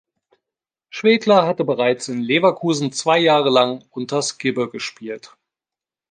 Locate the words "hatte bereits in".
1.45-2.21